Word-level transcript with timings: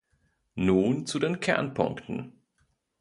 Nun 0.55 1.05
zu 1.05 1.19
den 1.19 1.39
Kernpunkten. 1.39 2.33